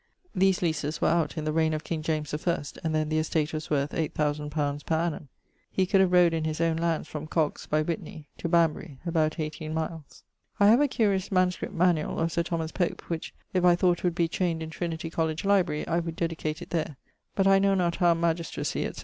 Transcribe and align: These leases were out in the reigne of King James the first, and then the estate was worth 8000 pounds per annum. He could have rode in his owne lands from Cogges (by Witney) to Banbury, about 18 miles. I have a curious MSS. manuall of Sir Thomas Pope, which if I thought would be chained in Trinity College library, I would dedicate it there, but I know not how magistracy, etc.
These 0.33 0.63
leases 0.63 0.99
were 0.99 1.09
out 1.09 1.37
in 1.37 1.43
the 1.43 1.53
reigne 1.53 1.75
of 1.75 1.83
King 1.83 2.01
James 2.01 2.31
the 2.31 2.39
first, 2.39 2.79
and 2.83 2.95
then 2.95 3.09
the 3.09 3.19
estate 3.19 3.53
was 3.53 3.69
worth 3.69 3.93
8000 3.93 4.49
pounds 4.49 4.81
per 4.81 4.95
annum. 4.95 5.29
He 5.71 5.85
could 5.85 6.01
have 6.01 6.11
rode 6.11 6.33
in 6.33 6.43
his 6.43 6.59
owne 6.59 6.77
lands 6.77 7.07
from 7.07 7.27
Cogges 7.27 7.67
(by 7.69 7.83
Witney) 7.83 8.25
to 8.39 8.49
Banbury, 8.49 8.97
about 9.05 9.39
18 9.39 9.71
miles. 9.75 10.23
I 10.59 10.69
have 10.69 10.81
a 10.81 10.87
curious 10.87 11.31
MSS. 11.31 11.69
manuall 11.71 12.17
of 12.19 12.31
Sir 12.31 12.41
Thomas 12.41 12.71
Pope, 12.71 13.11
which 13.11 13.35
if 13.53 13.63
I 13.63 13.75
thought 13.75 14.03
would 14.03 14.15
be 14.15 14.27
chained 14.27 14.63
in 14.63 14.71
Trinity 14.71 15.11
College 15.11 15.45
library, 15.45 15.87
I 15.87 15.99
would 15.99 16.15
dedicate 16.15 16.63
it 16.63 16.71
there, 16.71 16.97
but 17.35 17.45
I 17.45 17.59
know 17.59 17.75
not 17.75 17.97
how 17.97 18.15
magistracy, 18.15 18.83
etc. 18.87 18.99